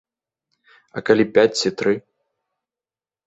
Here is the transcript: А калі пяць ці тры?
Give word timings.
А 0.95 1.03
калі 1.09 1.25
пяць 1.35 1.55
ці 1.63 1.69
тры? 1.81 1.93